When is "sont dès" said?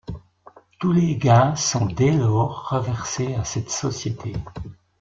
1.55-2.09